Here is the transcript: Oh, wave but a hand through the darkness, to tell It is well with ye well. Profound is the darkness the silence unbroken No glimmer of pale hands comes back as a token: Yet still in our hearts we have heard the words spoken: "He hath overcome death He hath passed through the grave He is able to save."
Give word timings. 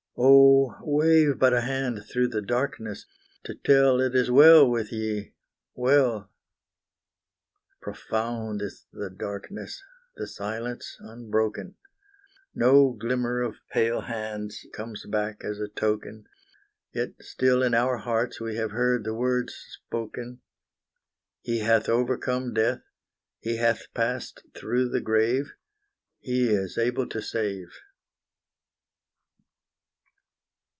Oh, 0.23 0.75
wave 0.81 1.39
but 1.39 1.53
a 1.53 1.61
hand 1.61 2.03
through 2.05 2.27
the 2.27 2.41
darkness, 2.43 3.05
to 3.45 3.55
tell 3.55 3.99
It 4.01 4.13
is 4.13 4.29
well 4.29 4.69
with 4.69 4.91
ye 4.91 5.33
well. 5.73 6.29
Profound 7.81 8.61
is 8.61 8.85
the 8.91 9.09
darkness 9.09 9.81
the 10.17 10.27
silence 10.27 10.97
unbroken 10.99 11.75
No 12.53 12.91
glimmer 12.91 13.41
of 13.41 13.61
pale 13.71 14.01
hands 14.01 14.63
comes 14.73 15.05
back 15.07 15.43
as 15.45 15.59
a 15.59 15.69
token: 15.69 16.25
Yet 16.93 17.13
still 17.21 17.63
in 17.63 17.73
our 17.73 17.97
hearts 17.97 18.39
we 18.41 18.57
have 18.57 18.71
heard 18.71 19.05
the 19.05 19.15
words 19.15 19.55
spoken: 19.79 20.41
"He 21.41 21.59
hath 21.59 21.87
overcome 21.89 22.53
death 22.53 22.81
He 23.39 23.55
hath 23.55 23.91
passed 23.95 24.43
through 24.53 24.89
the 24.89 25.01
grave 25.01 25.53
He 26.19 26.49
is 26.49 26.77
able 26.77 27.07
to 27.09 27.21
save." 27.21 27.69